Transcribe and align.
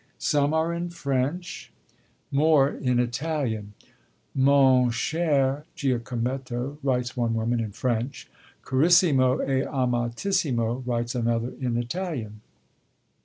Some 0.17 0.51
are 0.51 0.73
in 0.73 0.89
French, 0.89 1.71
more 2.31 2.69
in 2.71 2.97
Italian. 2.97 3.75
Mon 4.33 4.89
cher 4.89 5.65
Giacometto, 5.75 6.79
writes 6.81 7.15
one 7.15 7.35
woman, 7.35 7.59
in 7.59 7.71
French; 7.71 8.27
Carissimo 8.63 9.41
e 9.47 9.63
Amatissimo, 9.63 10.81
writes 10.87 11.13
another, 11.13 11.53
in 11.59 11.77
Italian. 11.77 12.41